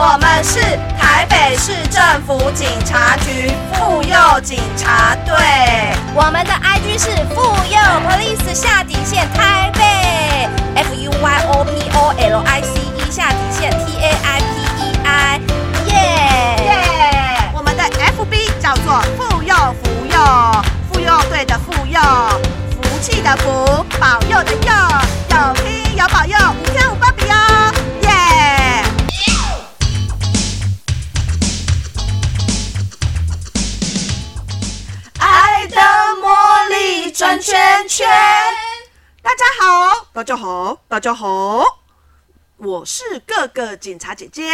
[0.00, 0.60] 我们是
[0.96, 5.34] 台北市政府警察局妇幼警察队。
[6.14, 7.76] 我们的 IG 是妇幼
[8.06, 9.82] Police 下底线台北
[10.76, 14.46] ，F U Y O P O L I C E 下底线 T A I P
[14.78, 15.40] E I，
[15.86, 15.92] 耶！
[16.62, 17.50] 耶！
[17.52, 20.16] 我们的 FB 叫做妇幼福幼，
[20.92, 22.00] 妇幼队的妇幼，
[22.70, 24.72] 福气的福，保佑的佑，
[25.30, 26.38] 有听有保佑，
[40.18, 41.78] 大家好，大家好，
[42.56, 44.50] 我是各个警察姐姐。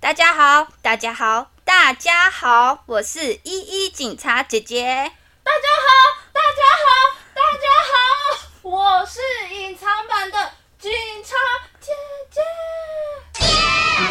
[0.00, 5.12] 大家好，大家好，大家好，我是依依警察姐姐。
[5.42, 5.92] 大家好，
[6.32, 9.20] 大家好，大家好，我是
[9.54, 10.90] 隐藏版的警
[11.22, 11.36] 察
[11.78, 11.92] 姐
[12.30, 12.40] 姐。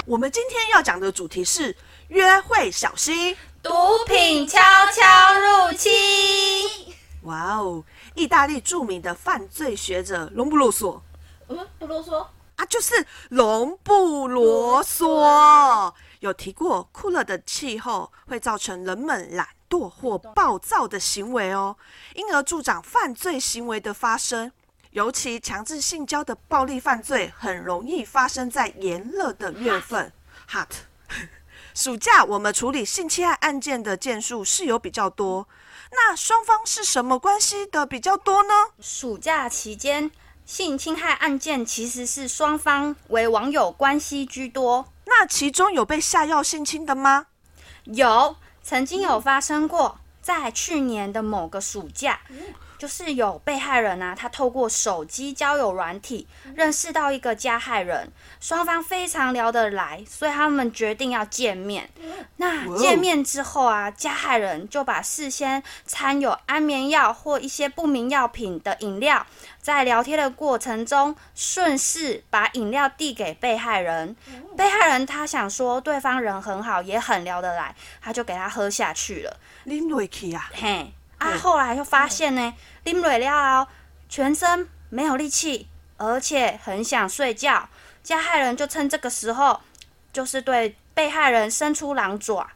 [0.06, 1.76] 我们今天要讲的主题是
[2.10, 3.36] 约会小心。
[3.64, 3.72] 毒
[4.06, 4.60] 品悄
[4.92, 6.55] 悄入侵。
[8.14, 11.02] 意大利著名的犯罪学者隆布罗索
[11.48, 12.26] 嗯，不啰嗦。
[12.56, 21.76] 啊，就是隆布罗索有提过，酷热的气候会造成人们懒惰或暴躁的行为哦，
[22.14, 24.52] 因而助长犯罪行为的发生。
[24.92, 30.10] 尤其强制性交的暴力犯罪很容易发生在炎热的月份
[30.50, 30.70] （hot）。
[31.76, 35.46] 暑假我们处理性侵害案件的件数是有比较多，
[35.92, 38.54] 那双方是什么关系的比较多呢？
[38.80, 40.10] 暑假期间，
[40.46, 44.88] 性侵害案件其实是双方为网友关系居多。
[45.04, 47.26] 那其中有被下药性侵的吗？
[47.84, 52.22] 有曾经有发生过，在去年的某个暑假，
[52.78, 61.90] 就是有被害人啊，他透过手机交友软体认识到一个加害人，双方非常聊得来，所以他们决定要见面。
[62.38, 69.26] 那见面之后啊，加害人就把事先掺有安眠药或一些不明药品的饮料，
[69.62, 74.16] 在聊天的过程中顺势把饮料递给被害人。
[74.58, 79.38] 被害人他想说对方人很好，也很聊得来，他就给他喝下去了。
[79.64, 80.50] 拎瑞去啊！
[80.54, 82.54] 嘿，啊，嗯后来就发现呢，
[82.84, 83.68] 啉蕊了，
[84.10, 85.68] 全身没有力气，
[85.98, 87.70] 而且很想睡觉。
[88.04, 89.62] 加害人就趁这个时候，
[90.14, 92.48] 就是对被害人伸出狼爪。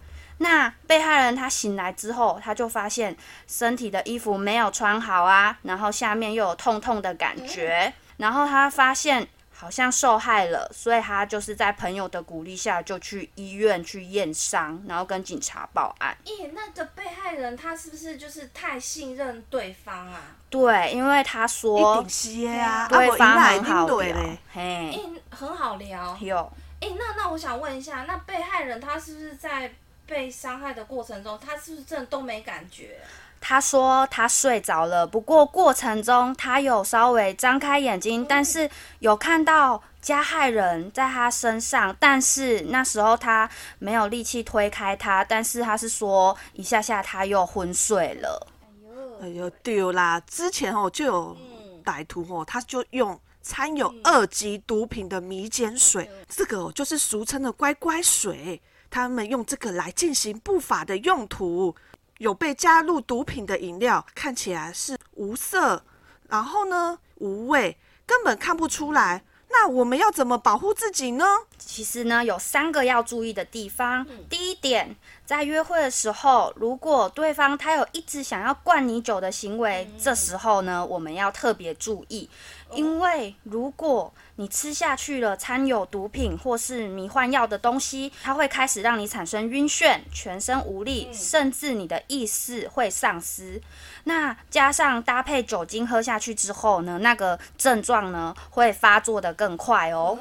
[0.42, 9.28] 那被害人他醒来之后，他就发现身体的衣服没有穿好啊，然后下面又有痛痛的感觉，然后他发现
[9.62, 16.16] 好像受害了，所以他就是在朋友的鼓励下就去医院去验伤，然后跟警察报案。
[16.24, 20.22] 咦，那个被害人他是不是就是太信任对方啊？
[20.50, 22.02] 对，因为他说
[22.88, 24.16] 对方很好聊
[24.53, 26.18] 嘿，诶，很好聊。
[26.22, 29.69] 有诶，那那我想问一下，那被害人他是不是在
[30.06, 32.98] 被伤害的过程中，他是不是真的都没感觉？
[33.50, 43.50] 他说他睡着了，不过过程中他有稍微张开眼睛，但是有看到加害人在他身上，但是那时候他
[43.80, 48.48] 没有力气推开他，但是他是说一下下他又昏睡了。
[49.20, 51.36] 哎呦，丢啦，之前哦就有
[51.84, 58.62] 歹徒哦，他就用掺有二级毒品的迷碱水，这个就是俗称的乖乖水，
[58.92, 61.76] 他们用这个来进行不法的用途。
[62.19, 65.81] 有被加入毒品的饮料，看起来是无色，
[66.28, 69.24] 然后呢无味，根本看不出来。
[69.52, 71.25] 那我们要怎么保护自己呢？
[71.57, 74.06] 其实呢，有三个要注意的地方。
[74.30, 82.30] 第一点，在约会的时候，如果对方他有一直想要灌你酒的行为，这时候呢，我们要特别注意，
[82.74, 93.61] 因为如果你吃下去了掺有毒品或是迷幻药的东西，它会开始让你产生晕眩、全身无力，甚至你的意识会丧失。
[94.05, 100.18] 那加上搭配酒精喝下去之后呢，那个症状呢会发作的更快哦。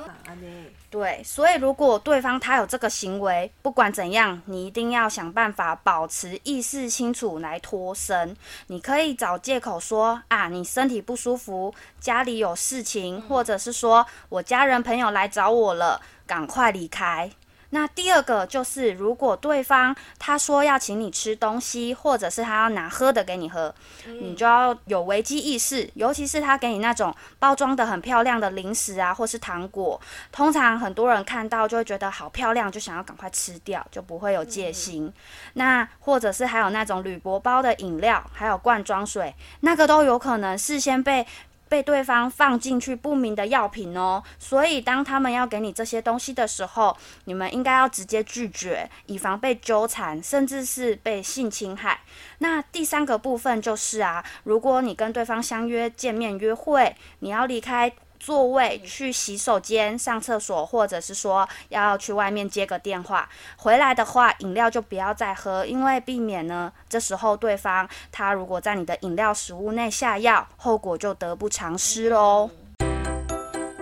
[0.91, 8.35] 对，所以如果对方他有这个行为，不管怎样，你一定要想办法保持意识清楚来脱身。
[8.69, 17.31] 你可以找借口说啊，你身体不舒服，家里有事情，或者是说我家人朋友来找我了，赶快离开。
[17.71, 23.75] 那第二个就是，如果对方他说要请你吃东西，或者是他要拿喝的给你喝，
[24.07, 30.01] 你就要有危机意识，尤其是他给你那种包装的很漂亮的零食啊，或是糖果，
[30.33, 35.13] 通常很多人看到就会觉得好漂亮，就想要赶快吃掉，就不会有戒心。
[35.53, 41.27] 那或者是还有那种铝箔包的饮料，还有罐装水，那个都有可能事先被
[41.69, 44.23] 被对方放进去不明的药品哦。
[44.39, 52.01] 所以当他们要给你这些东西的时候，你们应该要直接拒绝，以防被纠缠，甚至是被性侵害。
[52.39, 57.93] 那第三个部分就是啊，如果你跟对方相约见面约会，你要离开。
[58.19, 72.51] 座位去洗手间、上厕所，或者是说要去外面接个电话，回来的话饮料就不要再喝，因为避免呢，这时候对方他如果在你的饮料食物内下药，后果就得不偿失喽。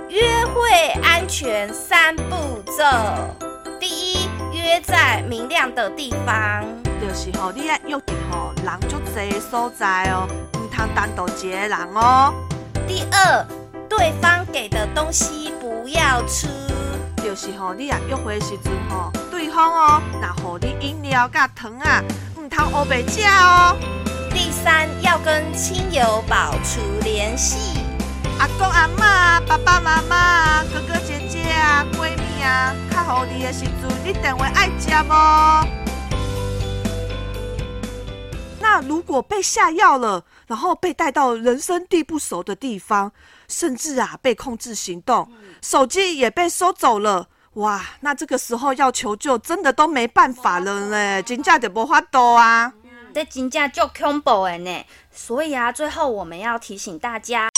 [0.09, 0.71] 约会
[1.03, 2.85] 安全三步骤：
[3.81, 6.65] 第一，约在明亮的地方，
[7.01, 12.33] 就是吼，你要约伫吼人足济的所在哦，唔通单独一个人哦。
[12.87, 13.66] 第二。
[13.97, 16.47] 对方给的东西不要吃，
[17.17, 22.03] 就是吼，你啊约会时阵吼，对方哦，那互你饮料甲糖啊，
[22.37, 23.77] 唔通乌白食哦。
[24.31, 27.81] 第三，要跟亲友保持联系，
[28.39, 35.67] 阿公阿妈、爸爸妈妈、哥哥姐姐啊、闺蜜啊，较好你的时阵，你电话爱接哦。
[38.77, 43.11] 那如果被下药了，然后被带到人生地不熟的地方。
[43.49, 45.33] 甚至啊，被控制行动，
[45.63, 47.27] 手机也被收走了。
[47.55, 52.71] 哇，那这个时候要求救，真的都没办法了嘞，金价就无法多啊。
[53.15, 54.85] 这金价就恐怖的呢。
[55.11, 57.49] 所以啊，最后我们要提醒大家：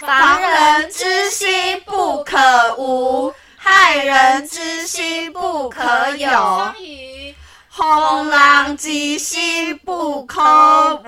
[0.00, 6.28] 防人之心不可无，害人之心不可有。
[7.76, 10.40] 红狼之心不可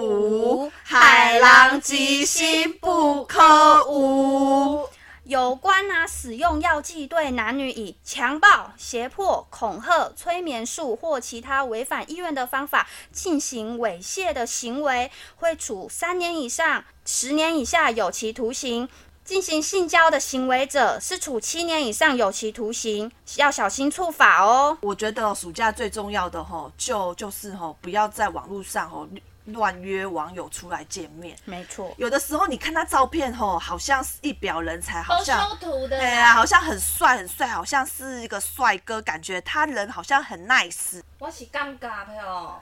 [0.01, 4.89] 无，海狼之心不可无。
[5.23, 18.89] 有关啊，使用药剂对男女以强暴、胁迫、恐吓、催眠术或其他违反意愿的方法进行猥亵的行为，会处三年以上十年以下有期徒刑。
[19.27, 24.79] 进行性交的行为者是处七年以上有期徒刑，要小心处罚哦。
[24.81, 29.07] 我觉得暑假最重要的吼，就就是吼，不要在网络上吼
[29.47, 31.37] 乱约网友出来见面。
[31.45, 41.03] 没错，有的时候你看他照片吼，好像是一表人才，好像修图的，对啊，好像很帅很帅，好像是一个帅哥，感觉他人好像很 nice。
[41.19, 42.61] 我是尴尬的哦，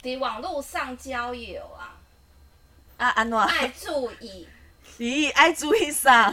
[0.00, 1.98] 在网络上交友啊，
[2.98, 4.46] 啊安诺，爱注意。
[4.98, 6.32] 咦，爱注意啥？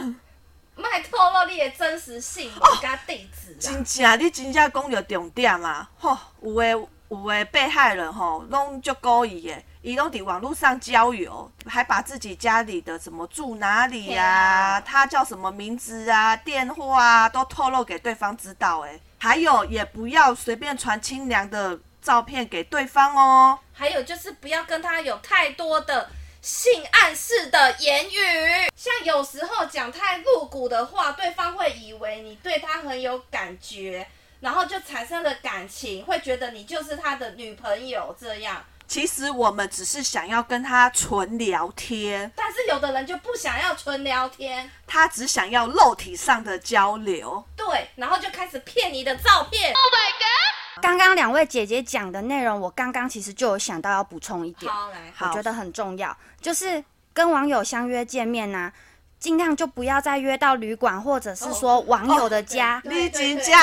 [0.76, 3.54] 卖透露你的真实姓名加地址。
[3.60, 5.88] 真正，你真正讲到重点啊！
[5.98, 6.70] 吼，有诶
[7.10, 18.98] 有诶被害人吼，拢足故意诶，伊拢伫网络上交友，还把自己家里的什么住哪里啊，他叫什么名字啊，电话啊，都透露给对方知道诶。
[19.18, 23.58] 还有，也不要随便传清凉的照片给对方哦。
[23.74, 26.08] 还有就是不要跟他有太多的。
[26.44, 34.06] 性暗示的言语，像有时候讲太露骨的话，对方会以为你对他很有感觉，
[34.40, 38.62] 然后就产生了感情，会觉得你就是他的女朋友这样。
[38.86, 47.42] 其实我们只是想要跟他纯聊天，但是有的人就不想要纯聊天，他只想要肉体上的交流。
[47.56, 49.72] 对，然后就开始骗你的照片。
[49.72, 50.63] Oh my god！
[50.82, 56.82] 刚刚两位姐姐讲的内容，我刚刚其实就有想到要补充一点，好来，我觉得很重要，就是
[57.12, 58.72] 跟网友相约见面呢，
[59.18, 62.80] 尽量就不要再约到旅馆或者是说网友的家，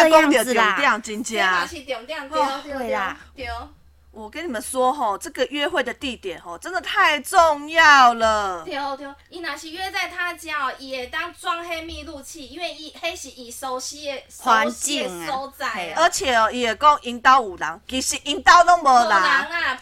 [0.02, 0.76] 这样子啦，
[2.78, 3.18] 对啦。
[4.12, 8.62] 我跟你们说吼，这个约会的地点吼，真的太重要了。
[8.66, 15.94] 对对，伊那是约在他家哦，伊会当装黑密录器，因为伊黑是伊熟悉的环境所在。
[15.96, 19.22] 而且哦，伊会讲引导有人，其实引导都无人，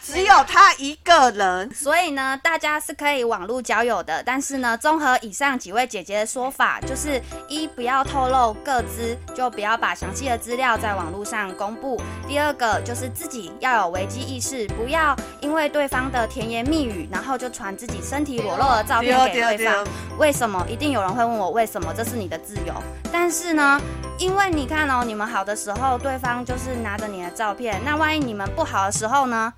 [0.00, 1.74] 只有他一个人。
[1.74, 12.00] 所以呢，大家是可以网络交友的，但是呢，综合以上几位姐姐的说法，就是一不要透露个资，就不要把详细的资料在网络上公布。
[12.28, 14.19] 第二个就是自己要有危机。
[14.20, 19.84] 意识不要因为对方的甜言蜜语，然后就传自己身体裸露的照片给对方。
[20.18, 20.64] 为什么？
[20.68, 21.92] 一定有人会问我为什么？
[21.94, 22.74] 这是你的自由。
[23.12, 23.80] 但是呢，
[24.18, 27.80] 因为你看哦，你们好的时候，对方就是拿着你的照片。
[27.84, 29.52] 那万一你们不好的时候呢？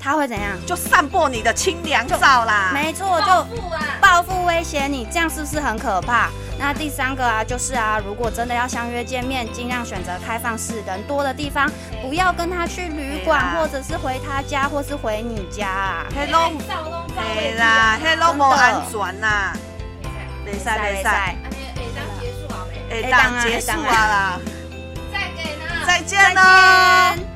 [0.00, 0.52] 他会怎样？
[0.66, 2.70] 就散播你的清凉照啦。
[2.74, 3.26] 没错，就
[4.02, 6.28] 报复威胁你，这样是不是很可怕？
[6.64, 16.06] 那第三个啊，就是啊，如果真的要相约见面，尽量选择开放式人多的地方，不要跟他去旅馆，或者是回他家，或是回你家啊。
[16.16, 16.56] 黑龙，
[17.14, 19.52] 对啦，黑龙无安全呐。
[20.42, 21.36] 没赛没赛。
[22.90, 24.40] 哎，当结束啊啦。
[25.12, 25.54] 再见
[25.86, 27.33] 再见喽。